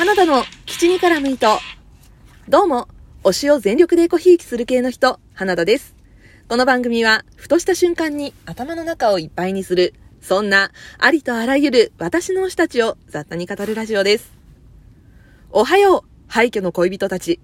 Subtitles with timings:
[0.00, 1.46] 花田の口に絡む糸。
[2.48, 2.88] どうも、
[3.22, 5.94] 推しを全力でエコひいきする系の人、花田です。
[6.48, 9.92] この番組は、ふとした瞬間に頭の中をいっぱいにする、
[10.22, 14.32] そんな、ありとあらゆる私の推したちを雑多に語るラジオです。
[15.50, 17.38] おはよう、廃墟の恋人たち。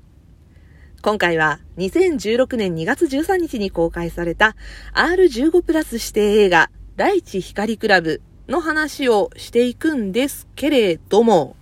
[1.03, 4.57] 今回は2016年2月13日に公開された
[4.95, 11.55] R15 プラス指定映画、大地光クラブの話をしていくんですけれども、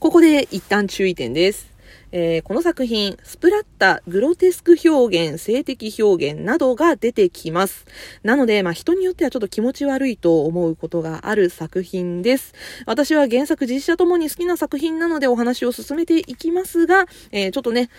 [0.00, 1.68] ここで一旦注意点です。
[2.10, 7.84] えー、この作品、スプラッタ、グロテスク表現、性的表現などが出てきます。
[8.22, 12.54] なので、まあ、人によってはちょっと気持ち悪いと思うことがある作品です。
[12.86, 17.90] 私は原作、実写ともに好きな作品なのでお話を進めていきますが、えー、ちょっとね、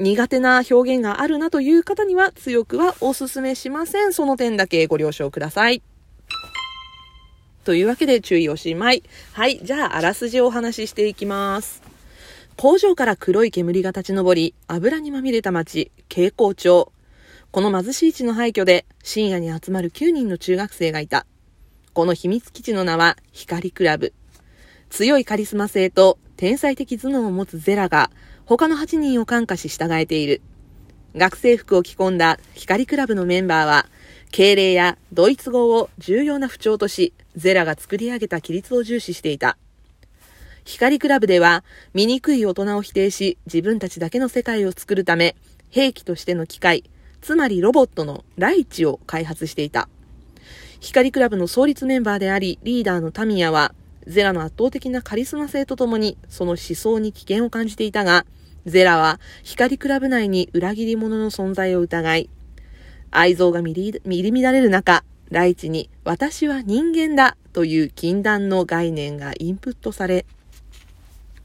[0.00, 4.12] 苦手な表現があるなという方には強くはお勧めしません。
[4.12, 5.82] その点だけご了承ください。
[7.68, 9.02] というわけで注意おしまい。
[9.34, 9.60] はい。
[9.62, 11.82] じゃあ、あらすじをお話ししていきます。
[12.56, 16.90] 工場から黒い煙が立ち上り、油にまみれた町、蛍光町。
[17.50, 21.26] この貧しい地の廃墟で深夜に集まる9人の中学生がいた。
[21.92, 24.14] この秘密基地の名は光クラブ。
[24.88, 28.10] 強いカリスマ性と天才的頭脳を持つゼラが
[28.46, 30.40] 他の8人を感化し従えている。
[31.14, 33.86] 学生服を着込んだ光クラブのメンバーは
[34.30, 39.56] 敬礼やドイツ語を重要な不調とし、ゼラが作り上げた規律を重視していた。
[40.64, 45.36] 光クラブでは、醜い大人を否定し、自分たちだけの世界を作るため、
[45.70, 46.84] 兵器としての機械、
[47.22, 49.88] つまりロボットのライチを開発していた。
[50.80, 53.72] 光クラブの創立メンバーであり、リーダーのタミヤは、
[54.06, 58.26] ゼラの圧倒的なカリスマ性とともに、その思想に危険を感じていたが、
[58.66, 62.30] ゼラは光クラブ内に裏切り者の存在を疑い、
[63.10, 70.24] 愛憎が入り乱れる中、大地に私は人間だという禁断の概念がインプットされ、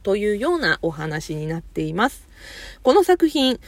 [0.03, 2.27] というようなお話になっています。
[2.83, 3.59] この作品、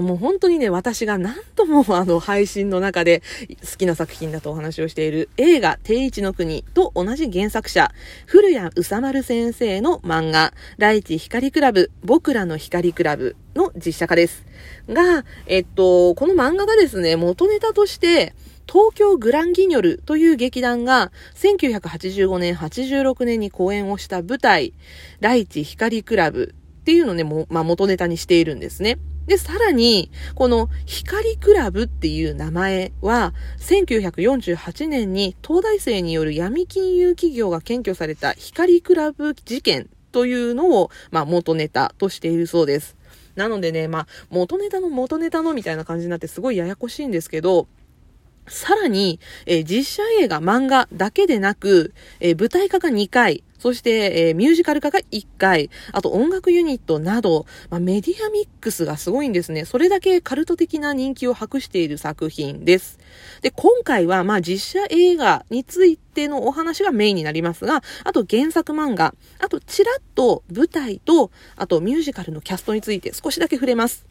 [0.00, 3.22] もう本当にね、私が何度もあの配信の中で
[3.70, 7.90] 好きな作品だとお話をしている映画定一の国と同じ原作者、
[8.24, 14.46] 古谷宇佐丸先生の漫画、ライチ光クラブ、僕らの光クラブの実写化です。
[14.88, 18.32] が、えっと、この漫画がですね、元ネタとして、
[18.66, 24.72] 東京グランギニョルという劇団が1985年、86年に公演をした舞台、
[25.20, 28.98] ライチ光クラブっていうのをね、もまあ、元ネタにしているんですね。
[29.26, 42.96] で、さらに、この光クラブっていう名前は、1948年に東大生による闇金融企業が検挙された光クラブ事件というのを、まあ、元ネタとしているそうです。
[43.34, 47.66] なのでね、まあ、元ネタの元ネタのみたいな感じになってすごいややこしいんですけど、
[48.46, 59.64] さらに、えー、実写映画、漫画だけでなく、えー、舞台化が2回、そして、えー、ミュージカル化が1回、あと音楽ユニットなど、まあ、メディアミックスがすごいんですね。
[59.64, 62.98] それだけカルト的な人気を博している作品です。
[63.40, 74.04] で、今回は、まあ、実写映画についてのお話がメインになりますが、あと原作漫画、あとちらっと舞台と、あとミュージカルのキャストについて少しだけ触れます。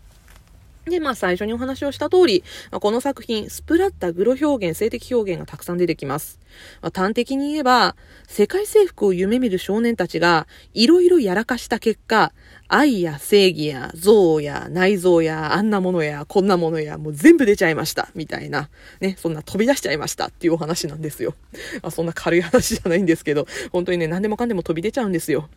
[0.86, 6.40] で、まあ最初にお話をした通り、この作品、スプラッタ、グロ表現、性的表現がたくさん出てきます。
[6.82, 7.96] ま、端的に言えば、
[8.28, 12.34] 世界征服を夢見る少年たちが、いろいろやらかした結果、
[12.68, 18.10] 愛や正義や憎悪や内臓やあんなものやこんなものやもう全部出ちゃいました。
[18.16, 18.70] みたいな。
[19.00, 21.36] ね、そんな飛び出しちゃいましたっていうお話なんですよ。
[21.82, 25.50] まあ、そんな軽い話じゃないんですけど、本当にね、何でもかんでも飛び出ちゃうんですよ。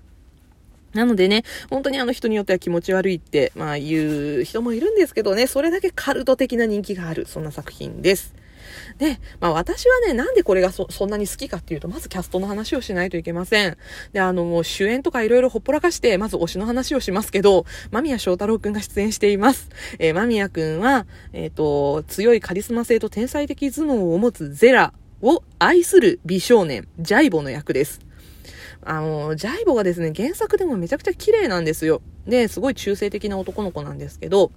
[0.97, 8.35] なのでね、本当にあの人によっては気持ち悪いって、まあ言う人もいるんですけどね、それだけカルト的な人気がある、そんな作品です。
[8.99, 13.77] で、まあ私はね、なんでこれがそ、んなに好きかっていうと、まずキャストの話をしないといけません。
[14.13, 19.69] で、あの、もう主演とかいろいろほっぽらかして、まず推しの話をしますけど、間宮祥太郎くんが出演しています。
[19.99, 24.93] えー、間宮くんは、えっ、ー、と、強いカリスマ性と天才的頭脳を持つゼラ
[25.23, 28.06] を愛する美少年、ジャイボの役です。
[28.87, 32.01] あの、ジャイボがですね、原作でもめちゃくちゃ綺麗なんですよ。
[32.27, 34.53] で、すごい中性的な男の子なんですけど、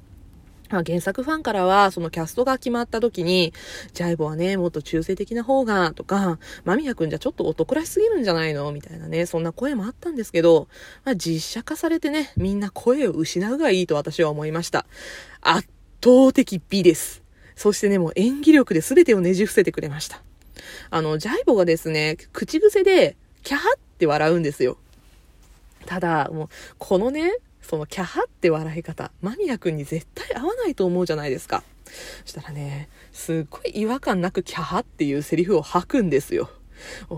[0.70, 3.54] まあ、原作ファンからは、そのキャストが決まった時に、
[3.94, 10.68] ジャイボはね、もっと中性的な方が、とか、マミヤくんじゃちょっと男らしすぎるんじゃないのみたいなね、そんな声もあったんですけど、
[11.06, 14.86] まあ、実写化されてね、みんな声を失うがいいと私は思いました。
[15.42, 15.68] 圧
[16.04, 17.24] 倒的美です。
[17.56, 20.22] そしてね、もう演技力で全てをねじ伏せてくれました。
[20.92, 24.78] あの、ジャイボがですね、口癖で、キャハって笑うんですよ。
[25.86, 31.63] ただ、もう、このね、そのキャハって笑い方、マニア君に絶対合わないと思うじゃないですか。
[32.24, 36.50] そしたらね、すっごい違和感なくキャハっていうセリフを吐くんですよ。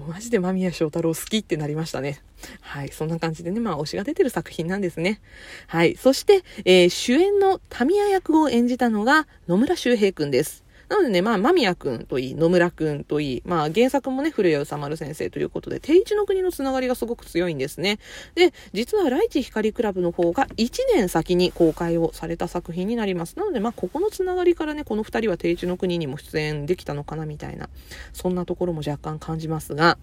[0.07, 2.19] マジで間宮祥太郎好きってなりましたね。
[2.61, 2.89] はい。
[2.89, 5.21] そんな感じでね、まあ推しが出てる作品なんですね。
[5.67, 5.95] はい。
[5.97, 10.63] そして、えー、主演のタミヤ役を演じたのが野村周平くんです。
[10.91, 17.97] なのでね、まあ、間宮くんといい、野村くんといい、まあ、原作もね、古谷宇佐丸先生ということで、定一の国のつながりがすごく強いんですね。
[18.35, 23.37] で、実は、ライチ光クラブの方が1年先に公開をされた作品になります。
[23.37, 27.69] なので、まあ、ここのつながりからね、この2人は定一の国にも出演できたのかな、みたいな、
[28.11, 29.97] そんなところも若干感じますが、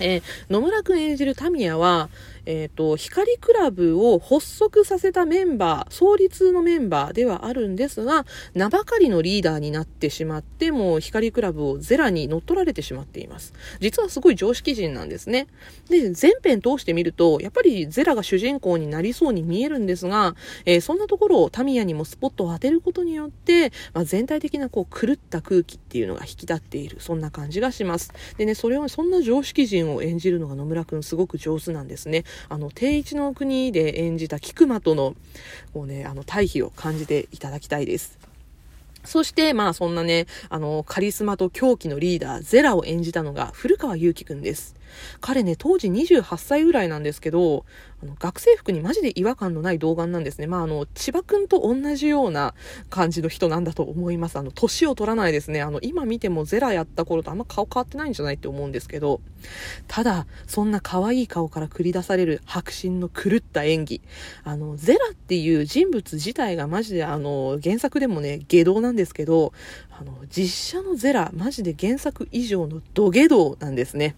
[0.00, 2.08] えー、野村くん演じるタミヤは、
[2.48, 8.24] えっ、ー、と、光クラブを発足させたメンバー、創立のメンバーではあるんですが、
[8.54, 13.52] 名ばかりのリーダーになってしまって、もう光クラブをゼラに乗っ取られてしまっています。
[13.80, 15.46] 実はすごい常識人なんですね。
[15.90, 20.34] で、全編通してみると、やっぱりゼラが主人公になりそうに見えるんですが、
[20.64, 28.14] えー、そんなところをタミヤにもスポットを当てることによって、まあ、全体的なこう狂った空気っていうのが引き立っている、そんな感じがします。
[28.38, 32.24] でね、それを、そんな常識人を演じるのが野村くんすごく上手なんですね。
[32.48, 35.14] あの、定一の国で演じた菊間との、
[35.72, 38.18] こうね、あの、対比を感じていただきたいです。
[39.04, 44.74] そして、まあそんなね、あの、カリスマと狂気のリーダー、ゼラを演じたのが古川祐樹くんです。
[45.20, 47.64] 彼ね、当時28歳ぐらいなんですけど、
[48.02, 50.46] あの学生服にマジで違和感のない童顔なんですね。
[50.46, 52.54] まあ、あの、千葉くんと同じような
[52.90, 54.38] 感じの人なんだと思います。
[54.38, 55.62] あの、年を取らないですね。
[55.62, 59.20] あの、今見てもゼラやった頃とあんま顔変わってないんじゃないって思うんですけど、
[59.88, 64.00] ただ、そんな可愛い顔から繰り出される迫真の狂った演技。
[64.44, 69.52] あの、ゼラっていう人物自体がマジであの、原作でもね、下道なんですけど、
[69.90, 74.14] あの、実写のゼラ、マジで原作以上の土下道なんですね。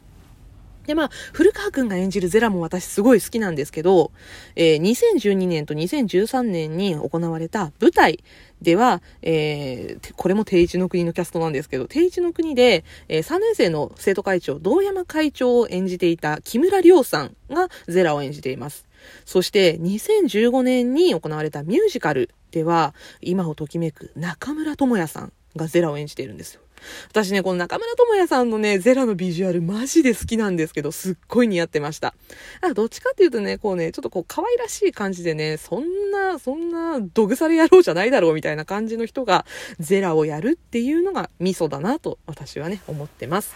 [0.86, 4.12] で、まあ、古川くんが演じるゼラも私すごい好きなんですけど、
[4.56, 8.22] えー、2012年と2013年に行われた舞台
[8.62, 18.86] では、えー、これも定一の国のキャストなんですけど、定一の国で、えー、3年生の生徒会長、道山会長を演じていた木村亮さんがゼラを演じています。
[19.24, 26.60] そして、2015年に行われたミュージカルでは、今をときめく中村智也さんがゼラを演じているんですよ。
[27.08, 32.14] 私ね、この中村智也さんのね、ゼラのビジュアルマジで好きなんですけど、すっごい似合ってました。
[32.60, 39.46] あどっちかっていうとね、こうね、ちょっとこう可愛らしい感じでね、そんな、そんな、どぐされ野郎じゃないだろうみたいな感じの人が、
[39.78, 43.54] ゼラをやるっていうのがミソだなと、私はね、思ってます。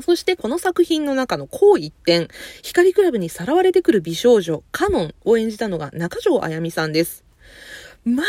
[0.00, 2.28] そしてこの作品の中のこう一点、
[2.62, 7.23] 光クラブにさらわれてくる美少女、カノンを演じたのが中条あやみさんです。
[8.04, 8.26] まあ、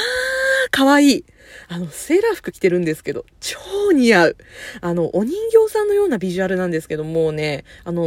[0.72, 1.26] 可愛いい。
[1.68, 4.38] あの、セーラー服着てるんですけど、超似合う。
[4.82, 8.04] あの、お人形さんのようなビジュアルなんですけどもうね、あの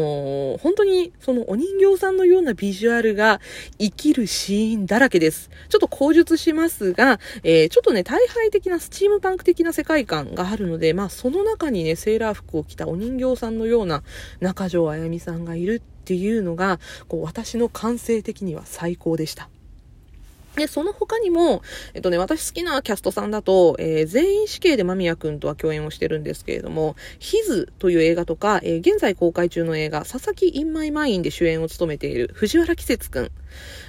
[0.56, 3.40] ー、本当にそのお人形さんのようなビジュアルが
[3.78, 5.50] 生きるシーンだらけです。
[5.68, 14.02] ちょっと口述しますが、えー、ちょっとね、大敗的なスチームパンク的な世界観があるので、まあ、その中にね、セーラー服を着たお人形さんのような
[14.40, 19.48] 中条あやみさんがいるっていうのが、こう、私の感性的には最高でした。
[20.56, 21.62] で、その他にも、
[21.94, 33.30] えっとね、私好きなキャストさんだと、えー、全員死刑で間宮くんとは共演をしてるんですけれども、ヒズという映画とか、えー、現在公開中の映画、佐々木インマイマインで主演を務めている藤原季節くん。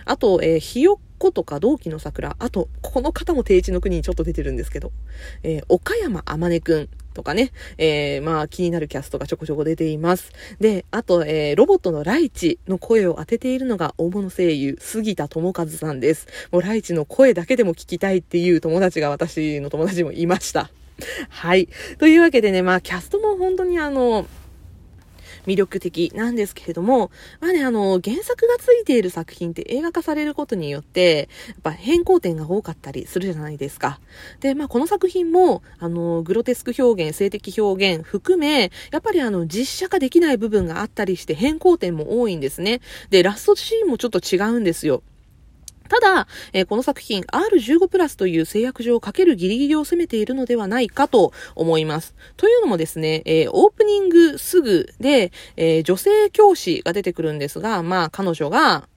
[0.06, 2.36] あと、えー、ひよっことか同期の桜。
[2.40, 4.92] あと、この方も定一の国にちょっと出てるんですけど、
[5.44, 6.90] えー、岡山天音くん。
[7.20, 10.32] とかね、えー、まあ気になるキャストがちょこちょこ出ています。
[10.62, 16.28] で、あと、えー、ロボットのライチの声を当てているのが大物声優、杉田智和さんです。
[16.54, 20.70] もうライチの声だけでも聞きたいっていう友達が私の友達もいました。
[21.28, 21.68] はい。
[21.98, 24.26] というわけでね、まあキャストも本当にあの、
[25.46, 34.00] 魅力的なんですけれども、まあね、あの、原作がついている作品って映画化されることによって、やっぱ変更点が多かったりするじゃないですか。
[34.40, 42.82] で、まあこの作品も、あの、グロテスク表現、性的表現含め、やっぱりあの、実写化できない部分があったりして変更点も多いんですね。
[43.10, 45.04] で、ラストシーンもちょっと違うんですよ。
[45.90, 52.16] ただ、えー、この作品 R15 プラスという制約上かけるギリギリを攻めているのではないかと思います。
[52.38, 58.88] というのもですね、えー、オープニングすぐで、えー、女性教師が出てくるんですが、まあ彼女が、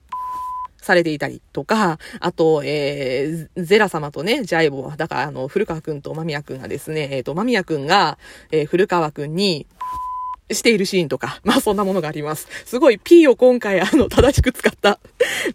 [0.83, 8.17] されていたりとか、あと、えー、ゼラ様とね、ジャイボ、だから、あの、古川くんと間宮くんがですね、えっ、ー、と、間宮くんが、
[8.51, 9.65] えー、古川くんに、
[10.51, 12.47] しているシーンとか、 まあそんなものがあります。
[12.65, 14.99] すごい P を今回あの正しく使った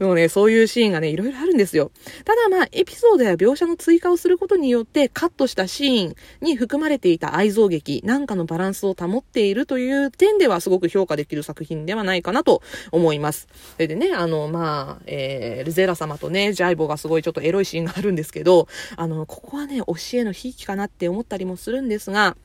[0.00, 1.90] のね、そういうシーンがね、いろいろあるんですよ。
[2.24, 13.48] ただまあエピソードや描写の追加をすることによってカットしたシーンに含まれていた愛憎劇なんかのバランスを保っているという点ではすごく評価できる作品ではないかなと思います。
[13.74, 22.36] それでね、あのまあ、えー、ルゼラ様とね、ジャイボがすごいちょっとエロいシーンがあるんですけど、あの、ここはね、教えのひいきかなって思ったりもするんですが、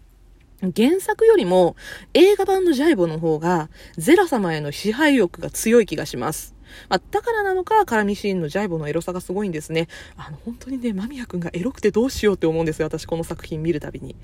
[0.72, 1.76] 原作よりも
[2.14, 6.53] 映画版のジャイボの方がゼラ様への支配欲が強い気がします。
[6.90, 9.88] まあ、だからなのか、カラミシーンのジャイボのエロさがすごいんですね。
[10.18, 14.16] あの、本当にね、間宮くんがエロくてどうしようって思うんですよ、私この作品見るたびに。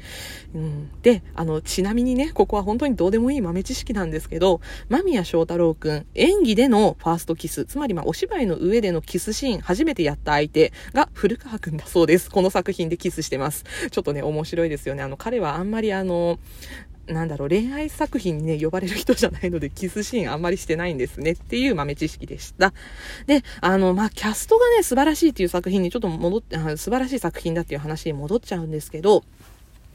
[0.53, 0.89] うん。
[1.01, 12.29] で、あの、ちなみにね、ここは本当にどうでもいい豆知識なんですけど、間宮祥太郎くん、演技でのファーストキス、つまりまあ、お芝居の上でのキスシーン、初めてやった相手が古川くんだそうです。
[12.29, 13.65] この作品でキスしてます。
[13.91, 15.03] ちょっとね、面白いですよね。
[15.03, 16.39] あの、彼はあんまりあの、
[17.09, 22.73] なんだろう、恋愛作品にね、呼ばれる人じゃないので、 キスシーンあんまりしてないんですねっていう豆知識でした。
[23.25, 29.23] で、あの、まあ、キャストがね、素晴らしいっていう作品にちょっと戻って、素晴らしい作品だっていう話に戻っちゃうんですけど、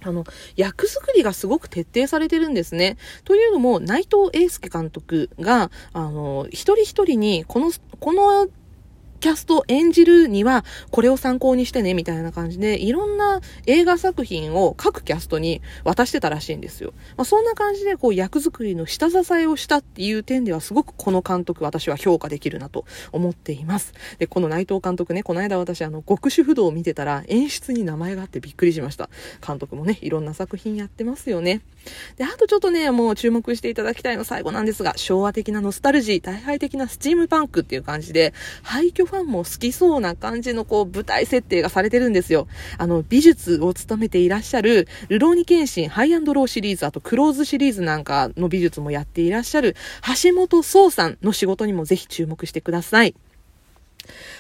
[0.02, 0.25] あの、
[0.56, 2.99] 役作りがすごく徹底されてるんですね。
[3.25, 8.49] というのも、内藤英介監督が、あの、一人一人に、この、この
[9.25, 16.93] キャスト演じるには、これを参考にしてね、みたいな感じで、いろんな映画作品を各キャストに渡してたらしいんですよ。
[17.16, 23.95] まあ、そんな感じで、こう、役作りの下支えをしたっていう点では、すごくこの監督、私は評価できるなと思っています。
[24.19, 29.09] で、この内藤監督ね、この間私、あの、極主不動を見てたら、演出に名前があってびっくりしました。
[29.40, 31.62] 監督もね、いろんな作品やってますよね。
[32.19, 42.49] で、あとちょっとね、もう注目していただきたいの最後なんですが、昭和的なノスタルジー、退廃的なスチームパンクっていう感じで、廃墟ファンも好きそうな感じのこう舞台設定がされてるんですよ。
[42.78, 49.76] あの、美術を務めていらっしゃる、るろうに剣心 HiGH&LOW シリーズ、あとクローズシリーズなんかの美術もやっていらっしゃる
[50.23, 53.14] 橋本創さんの仕事にもぜひ注目してください。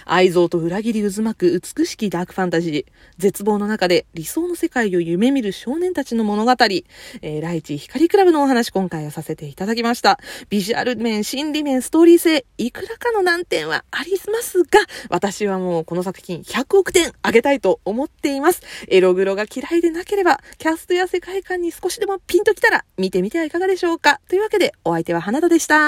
[0.04, 2.84] 愛憎と裏切り渦巻く美しきダークファンタジー。
[3.18, 6.52] 絶望の中で理想の世界を夢見る少年たちの物語。
[6.52, 10.18] えー、ライチ光クラブのお話今回はさせていただきました。
[10.50, 18.62] ビジュアル面、心理面、ストーリー性、いくらかの難点はありますが、私はもうこの作品100億点あげたいと思っています。
[18.88, 24.20] エログロが嫌いでなければ、キャストや世界観に少しでもピンときたら見てみてはいかがでしょうか。
[24.28, 25.74] というわけで、お相手は花田でした。